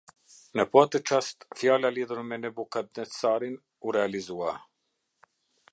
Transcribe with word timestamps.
Në 0.59 0.63
po 0.75 0.81
atë 0.83 1.01
çast 1.09 1.45
fjala 1.59 1.91
lidhur 1.97 2.23
me 2.31 2.41
Nebukadnetsarin 2.45 3.61
u 3.89 3.93
realizua. 3.99 4.57